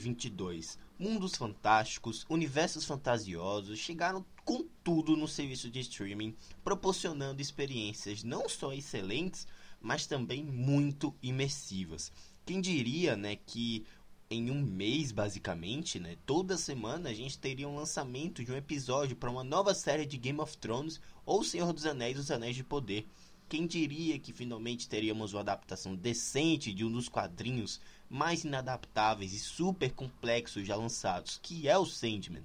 2022. 0.00 0.78
Mundos 0.98 1.34
fantásticos, 1.34 2.26
universos 2.28 2.84
fantasiosos 2.84 3.78
chegaram 3.78 4.24
com 4.44 4.66
tudo 4.82 5.16
no 5.16 5.28
serviço 5.28 5.70
de 5.70 5.80
streaming, 5.80 6.34
proporcionando 6.64 7.40
experiências 7.40 8.22
não 8.22 8.48
só 8.48 8.72
excelentes, 8.72 9.46
mas 9.80 10.06
também 10.06 10.44
muito 10.44 11.14
imersivas. 11.22 12.12
Quem 12.44 12.60
diria, 12.60 13.16
né, 13.16 13.36
que 13.36 13.86
em 14.30 14.50
um 14.50 14.62
mês, 14.62 15.10
basicamente, 15.10 15.98
né, 15.98 16.16
toda 16.24 16.56
semana 16.56 17.10
a 17.10 17.14
gente 17.14 17.38
teria 17.38 17.68
um 17.68 17.76
lançamento 17.76 18.44
de 18.44 18.52
um 18.52 18.56
episódio 18.56 19.16
para 19.16 19.30
uma 19.30 19.42
nova 19.42 19.74
série 19.74 20.06
de 20.06 20.16
Game 20.16 20.40
of 20.40 20.56
Thrones 20.58 21.00
ou 21.24 21.42
Senhor 21.42 21.72
dos 21.72 21.86
Anéis, 21.86 22.18
Os 22.18 22.30
Anéis 22.30 22.56
de 22.56 22.62
Poder. 22.62 23.06
Quem 23.50 23.66
diria 23.66 24.16
que 24.16 24.32
finalmente 24.32 24.88
teríamos 24.88 25.32
uma 25.32 25.40
adaptação 25.40 25.96
decente 25.96 26.72
de 26.72 26.84
um 26.84 26.92
dos 26.92 27.08
quadrinhos 27.08 27.80
mais 28.08 28.44
inadaptáveis 28.44 29.32
e 29.32 29.40
super 29.40 29.90
complexos 29.90 30.64
já 30.64 30.76
lançados, 30.76 31.36
que 31.42 31.66
é 31.66 31.76
o 31.76 31.84
Sandman? 31.84 32.44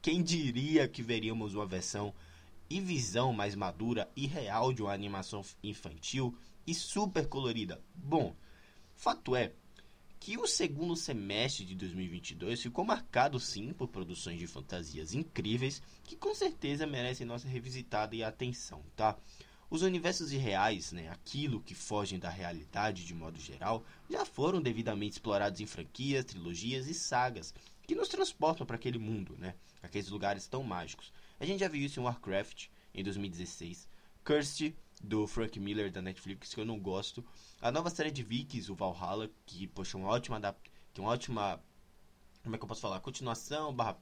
Quem 0.00 0.22
diria 0.22 0.88
que 0.88 1.02
veríamos 1.02 1.54
uma 1.54 1.66
versão 1.66 2.14
e 2.70 2.80
visão 2.80 3.34
mais 3.34 3.54
madura 3.54 4.10
e 4.16 4.26
real 4.26 4.72
de 4.72 4.80
uma 4.80 4.94
animação 4.94 5.44
infantil 5.62 6.34
e 6.66 6.72
super 6.72 7.28
colorida? 7.28 7.78
Bom, 7.94 8.34
fato 8.94 9.36
é 9.36 9.52
que 10.18 10.38
o 10.38 10.46
segundo 10.46 10.96
semestre 10.96 11.66
de 11.66 11.74
2022 11.74 12.62
ficou 12.62 12.82
marcado 12.82 13.38
sim 13.38 13.74
por 13.74 13.88
produções 13.88 14.38
de 14.38 14.46
fantasias 14.46 15.12
incríveis 15.12 15.82
que 16.02 16.16
com 16.16 16.34
certeza 16.34 16.86
merecem 16.86 17.26
nossa 17.26 17.46
revisitada 17.46 18.16
e 18.16 18.24
atenção, 18.24 18.82
tá? 18.96 19.18
Os 19.68 19.82
universos 19.82 20.32
irreais, 20.32 20.92
né, 20.92 21.08
aquilo 21.08 21.60
que 21.60 21.74
fogem 21.74 22.18
da 22.18 22.30
realidade 22.30 23.04
de 23.04 23.14
modo 23.14 23.38
geral, 23.40 23.84
já 24.08 24.24
foram 24.24 24.62
devidamente 24.62 25.14
explorados 25.14 25.60
em 25.60 25.66
franquias, 25.66 26.24
trilogias 26.24 26.86
e 26.86 26.94
sagas 26.94 27.52
que 27.86 27.94
nos 27.94 28.08
transportam 28.08 28.64
para 28.64 28.76
aquele 28.76 28.98
mundo, 28.98 29.36
né, 29.38 29.54
aqueles 29.82 30.08
lugares 30.08 30.46
tão 30.46 30.62
mágicos. 30.62 31.12
A 31.40 31.44
gente 31.44 31.60
já 31.60 31.68
viu 31.68 31.84
isso 31.84 31.98
em 31.98 32.02
Warcraft 32.02 32.68
em 32.94 33.02
2016, 33.02 33.88
Cursed 34.24 34.76
do 35.02 35.26
Frank 35.26 35.58
Miller 35.58 35.90
da 35.90 36.00
Netflix 36.00 36.54
que 36.54 36.60
eu 36.60 36.64
não 36.64 36.78
gosto, 36.78 37.24
a 37.60 37.70
nova 37.70 37.90
série 37.90 38.10
de 38.10 38.22
Vikings, 38.22 38.70
o 38.70 38.74
Valhalla, 38.74 39.28
que 39.44 39.66
poxa, 39.66 39.98
uma 39.98 40.08
ótima 40.08 40.40
que 40.94 41.00
uma 41.00 41.10
ótima 41.10 41.62
como 42.42 42.54
é 42.54 42.58
que 42.58 42.64
eu 42.64 42.68
posso 42.68 42.80
falar, 42.80 43.00
continuação 43.00 43.74
barra 43.74 43.98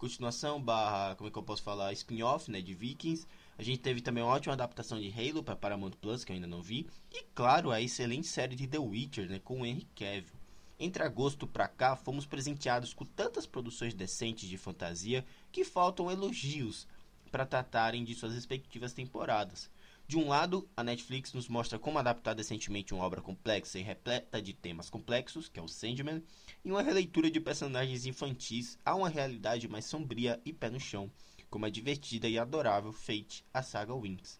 continuação 0.00 0.60
barra 0.60 1.14
como 1.14 1.28
é 1.28 1.32
que 1.32 1.38
eu 1.38 1.42
posso 1.42 1.62
falar, 1.62 1.92
spin-off, 1.92 2.50
né, 2.50 2.60
de 2.60 2.74
Vikings 2.74 3.26
a 3.60 3.62
gente 3.62 3.80
teve 3.80 4.00
também 4.00 4.24
uma 4.24 4.32
ótima 4.32 4.54
adaptação 4.54 4.98
de 4.98 5.12
Halo 5.12 5.44
para 5.44 5.54
Paramount 5.54 5.90
Plus, 5.90 6.24
que 6.24 6.32
eu 6.32 6.34
ainda 6.34 6.46
não 6.46 6.62
vi. 6.62 6.88
E 7.12 7.24
claro, 7.34 7.70
a 7.70 7.78
excelente 7.78 8.26
série 8.26 8.56
de 8.56 8.66
The 8.66 8.78
Witcher, 8.78 9.28
né, 9.28 9.38
com 9.38 9.60
o 9.60 9.66
Henry 9.66 9.86
Cavill. 9.94 10.40
Entre 10.78 11.02
agosto 11.02 11.46
para 11.46 11.68
cá, 11.68 11.94
fomos 11.94 12.24
presenteados 12.24 12.94
com 12.94 13.04
tantas 13.04 13.44
produções 13.44 13.92
decentes 13.92 14.48
de 14.48 14.56
fantasia 14.56 15.26
que 15.52 15.62
faltam 15.62 16.10
elogios 16.10 16.88
para 17.30 17.44
tratarem 17.44 18.02
de 18.02 18.14
suas 18.14 18.32
respectivas 18.32 18.94
temporadas. 18.94 19.70
De 20.10 20.18
um 20.18 20.26
lado, 20.26 20.68
a 20.76 20.82
Netflix 20.82 21.32
nos 21.32 21.46
mostra 21.46 21.78
como 21.78 21.96
adaptar 21.96 22.34
decentemente 22.34 22.92
uma 22.92 23.04
obra 23.04 23.20
complexa 23.22 23.78
e 23.78 23.82
repleta 23.82 24.42
de 24.42 24.52
temas 24.52 24.90
complexos, 24.90 25.48
que 25.48 25.60
é 25.60 25.62
o 25.62 25.68
Sandman, 25.68 26.20
e 26.64 26.68
uma 26.72 26.82
releitura 26.82 27.30
de 27.30 27.38
personagens 27.38 28.06
infantis 28.06 28.76
a 28.84 28.92
uma 28.96 29.08
realidade 29.08 29.68
mais 29.68 29.84
sombria 29.84 30.40
e 30.44 30.52
pé 30.52 30.68
no 30.68 30.80
chão, 30.80 31.08
como 31.48 31.64
a 31.64 31.70
divertida 31.70 32.28
e 32.28 32.40
adorável 32.40 32.92
Fate, 32.92 33.44
a 33.54 33.62
saga 33.62 33.94
Winx, 33.94 34.36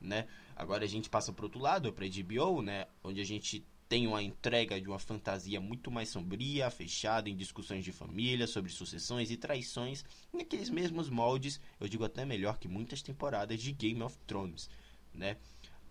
né? 0.00 0.26
Agora 0.56 0.84
a 0.84 0.88
gente 0.88 1.10
passa 1.10 1.34
para 1.34 1.44
outro 1.44 1.60
lado, 1.60 1.92
para 1.92 2.06
HBO, 2.06 2.62
né, 2.62 2.86
onde 3.04 3.20
a 3.20 3.24
gente 3.24 3.62
tem 3.90 4.06
uma 4.06 4.22
entrega 4.22 4.80
de 4.80 4.88
uma 4.88 4.98
fantasia 4.98 5.60
muito 5.60 5.90
mais 5.90 6.08
sombria, 6.08 6.70
fechada 6.70 7.28
em 7.28 7.36
discussões 7.36 7.84
de 7.84 7.92
família, 7.92 8.46
sobre 8.46 8.72
sucessões 8.72 9.30
e 9.30 9.36
traições, 9.36 10.02
naqueles 10.32 10.70
mesmos 10.70 11.10
moldes, 11.10 11.60
eu 11.78 11.86
digo 11.86 12.04
até 12.04 12.24
melhor 12.24 12.58
que 12.58 12.68
muitas 12.68 13.02
temporadas 13.02 13.60
de 13.60 13.70
Game 13.72 14.02
of 14.02 14.16
Thrones, 14.26 14.70
né? 15.14 15.36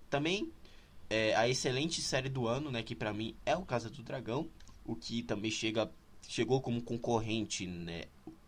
Também 0.09 0.51
é, 1.09 1.35
a 1.35 1.47
excelente 1.47 2.01
série 2.01 2.29
do 2.29 2.47
ano, 2.47 2.71
né, 2.71 2.83
que 2.83 2.95
para 2.95 3.13
mim 3.13 3.35
é 3.45 3.55
o 3.55 3.65
Casa 3.65 3.89
do 3.89 4.03
Dragão, 4.03 4.49
o 4.85 4.95
que 4.95 5.23
também 5.23 5.51
chega 5.51 5.91
chegou 6.27 6.61
como 6.61 6.81
concorrente, 6.81 7.65
né, 7.65 8.05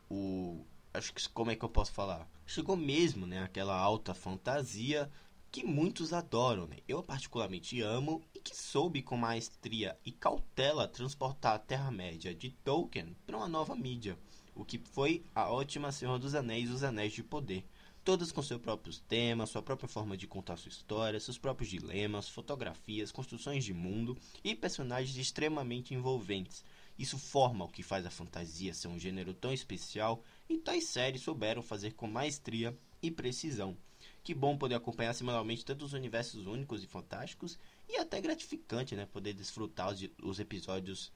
o 0.09 0.63
acho 0.93 1.13
que 1.13 1.27
como 1.29 1.49
é 1.49 1.55
que 1.55 1.65
eu 1.65 1.69
posso 1.69 1.91
falar? 1.91 2.29
Chegou 2.45 2.75
mesmo, 2.75 3.25
né, 3.25 3.41
aquela 3.43 3.75
alta 3.75 4.13
fantasia 4.13 5.09
que 5.51 5.65
muitos 5.65 6.13
adoram, 6.13 6.65
né? 6.65 6.77
Eu 6.87 7.03
particularmente 7.03 7.81
amo 7.81 8.23
e 8.33 8.39
que 8.39 8.55
soube 8.55 9.01
com 9.01 9.17
maestria 9.17 9.97
e 10.05 10.11
cautela 10.11 10.87
transportar 10.87 11.55
a 11.55 11.59
Terra-média 11.59 12.33
de 12.33 12.51
Tolkien 12.63 13.17
para 13.25 13.35
uma 13.35 13.49
nova 13.49 13.75
mídia, 13.75 14.17
o 14.55 14.63
que 14.63 14.77
foi 14.77 15.25
a 15.35 15.51
ótima 15.51 15.91
Senhor 15.91 16.17
dos 16.17 16.35
Anéis 16.35 16.69
os 16.71 16.83
Anéis 16.83 17.11
de 17.11 17.21
Poder. 17.21 17.65
Todas 18.03 18.31
com 18.31 18.41
seus 18.41 18.59
próprios 18.59 18.99
temas, 18.99 19.51
sua 19.51 19.61
própria 19.61 19.87
forma 19.87 20.17
de 20.17 20.25
contar 20.25 20.57
sua 20.57 20.69
história, 20.69 21.19
seus 21.19 21.37
próprios 21.37 21.69
dilemas, 21.69 22.27
fotografias, 22.27 23.11
construções 23.11 23.63
de 23.63 23.75
mundo 23.75 24.17
e 24.43 24.55
personagens 24.55 25.15
extremamente 25.17 25.93
envolventes. 25.93 26.63
Isso 26.97 27.19
forma 27.19 27.65
o 27.65 27.69
que 27.69 27.83
faz 27.83 28.03
a 28.03 28.09
fantasia 28.09 28.73
ser 28.73 28.87
um 28.87 28.97
gênero 28.97 29.35
tão 29.35 29.53
especial 29.53 30.23
e 30.49 30.57
tais 30.57 30.85
séries 30.85 31.21
souberam 31.21 31.61
fazer 31.61 31.93
com 31.93 32.07
maestria 32.07 32.75
e 33.03 33.11
precisão. 33.11 33.77
Que 34.23 34.33
bom 34.33 34.57
poder 34.57 34.75
acompanhar 34.75 35.13
semanalmente 35.13 35.63
tantos 35.63 35.93
universos 35.93 36.47
únicos 36.47 36.83
e 36.83 36.87
fantásticos 36.87 37.59
e 37.87 37.97
até 37.97 38.19
gratificante, 38.19 38.95
né, 38.95 39.05
poder 39.05 39.33
desfrutar 39.33 39.93
os, 39.93 40.09
os 40.23 40.39
episódios, 40.39 41.11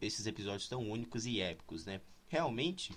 esses 0.00 0.26
episódios 0.26 0.68
tão 0.68 0.90
únicos 0.90 1.26
e 1.26 1.40
épicos, 1.40 1.84
né? 1.84 2.00
Realmente, 2.28 2.92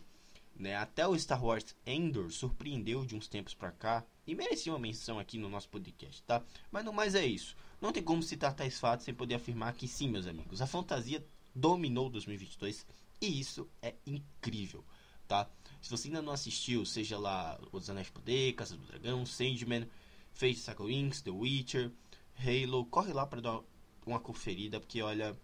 né, 0.57 0.75
até 0.75 1.07
o 1.07 1.17
Star 1.17 1.43
Wars 1.43 1.75
Endor 1.85 2.31
surpreendeu 2.31 3.05
de 3.05 3.15
uns 3.15 3.27
tempos 3.27 3.53
para 3.53 3.71
cá 3.71 4.05
e 4.25 4.33
merecia 4.33 4.71
uma 4.71 4.79
menção 4.79 5.19
aqui 5.19 5.37
no 5.37 5.49
nosso 5.49 5.69
podcast, 5.69 6.21
tá? 6.23 6.43
Mas 6.71 6.83
não 6.83 6.91
mais 6.91 7.15
é 7.15 7.25
isso. 7.25 7.55
Não 7.79 7.91
tem 7.91 8.03
como 8.03 8.23
citar 8.23 8.53
tais 8.55 8.79
fatos 8.79 9.05
sem 9.05 9.13
poder 9.13 9.35
afirmar 9.35 9.73
que 9.73 9.87
sim, 9.87 10.09
meus 10.09 10.25
amigos, 10.25 10.61
a 10.61 10.67
fantasia 10.67 11.23
dominou 11.53 12.09
2022 12.09 12.85
e 13.21 13.39
isso 13.39 13.69
é 13.81 13.95
incrível, 14.05 14.83
tá? 15.27 15.49
Se 15.81 15.89
você 15.89 16.07
ainda 16.07 16.21
não 16.21 16.33
assistiu, 16.33 16.85
seja 16.85 17.17
lá 17.17 17.59
Os 17.71 17.89
Anéis 17.89 18.07
de 18.07 18.13
Poder, 18.13 18.53
Casa 18.53 18.75
do 18.75 18.85
Dragão, 18.85 19.25
Sandman, 19.25 19.87
Fate 20.33 20.55
Saga 20.55 20.83
Wings, 20.83 21.21
The 21.21 21.31
Witcher, 21.31 21.91
Halo, 22.37 22.85
corre 22.85 23.13
lá 23.13 23.25
para 23.25 23.41
dar 23.41 23.61
uma 24.05 24.19
conferida, 24.19 24.79
porque 24.79 25.01
olha, 25.01 25.37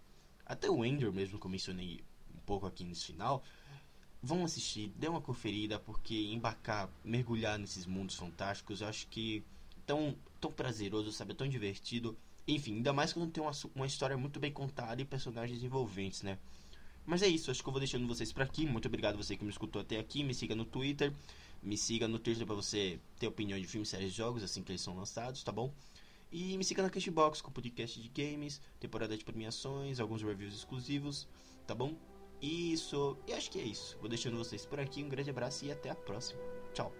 até 0.44 0.68
o 0.70 0.84
Ender 0.84 1.12
mesmo 1.12 1.38
que 1.38 1.46
eu 1.46 1.50
mencionei 1.50 2.04
um 2.34 2.40
pouco 2.40 2.66
aqui 2.66 2.84
nesse 2.84 3.06
final, 3.06 3.42
vão 4.24 4.44
assistir, 4.44 4.90
dê 4.96 5.06
uma 5.06 5.20
conferida, 5.20 5.78
porque 5.78 6.14
embarcar, 6.32 6.90
mergulhar 7.04 7.58
nesses 7.58 7.84
mundos 7.84 8.16
fantásticos, 8.16 8.80
eu 8.80 8.88
acho 8.88 9.06
que 9.08 9.44
tão, 9.86 10.16
tão 10.40 10.50
prazeroso, 10.50 11.12
sabe, 11.12 11.32
é 11.32 11.34
tão 11.34 11.46
divertido. 11.46 12.16
Enfim, 12.48 12.76
ainda 12.76 12.92
mais 12.92 13.12
quando 13.12 13.30
tem 13.30 13.42
uma, 13.42 13.52
uma 13.74 13.86
história 13.86 14.16
muito 14.16 14.40
bem 14.40 14.50
contada 14.50 15.00
e 15.00 15.04
personagens 15.04 15.62
envolventes, 15.62 16.22
né? 16.22 16.38
Mas 17.06 17.22
é 17.22 17.28
isso, 17.28 17.50
acho 17.50 17.62
que 17.62 17.68
eu 17.68 17.72
vou 17.72 17.80
deixando 17.80 18.06
vocês 18.06 18.32
por 18.32 18.42
aqui. 18.42 18.64
Muito 18.66 18.88
obrigado 18.88 19.16
você 19.16 19.36
que 19.36 19.44
me 19.44 19.50
escutou 19.50 19.82
até 19.82 19.98
aqui. 19.98 20.24
Me 20.24 20.32
siga 20.32 20.54
no 20.54 20.64
Twitter, 20.64 21.12
me 21.62 21.76
siga 21.76 22.08
no 22.08 22.18
Twitter 22.18 22.46
para 22.46 22.54
você 22.54 22.98
ter 23.18 23.26
opinião 23.26 23.60
de 23.60 23.66
filmes, 23.66 23.90
séries 23.90 24.12
jogos 24.12 24.42
assim 24.42 24.62
que 24.62 24.72
eles 24.72 24.80
são 24.80 24.96
lançados, 24.96 25.42
tá 25.42 25.52
bom? 25.52 25.70
E 26.32 26.56
me 26.56 26.64
siga 26.64 26.82
na 26.82 26.88
Cashbox 26.88 27.42
com 27.42 27.50
podcast 27.50 28.00
de 28.00 28.08
games, 28.08 28.60
temporada 28.80 29.16
de 29.16 29.24
premiações, 29.24 30.00
alguns 30.00 30.22
reviews 30.22 30.54
exclusivos, 30.54 31.28
tá 31.66 31.74
bom? 31.74 31.94
Isso, 32.44 33.16
e 33.26 33.32
acho 33.32 33.50
que 33.50 33.58
é 33.58 33.62
isso. 33.62 33.96
Vou 33.98 34.08
deixando 34.08 34.36
vocês 34.36 34.66
por 34.66 34.78
aqui. 34.78 35.02
Um 35.02 35.08
grande 35.08 35.30
abraço 35.30 35.64
e 35.64 35.72
até 35.72 35.88
a 35.88 35.94
próxima. 35.94 36.42
Tchau. 36.74 36.92